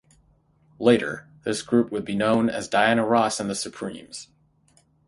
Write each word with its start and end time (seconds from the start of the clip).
Later 0.79 1.27
this 1.43 1.61
group 1.61 1.91
would 1.91 2.03
be 2.05 2.15
known 2.15 2.49
as 2.49 2.67
Diana 2.67 3.05
Ross 3.05 3.39
and 3.39 3.47
The 3.47 3.53
Supremes. 3.53 4.29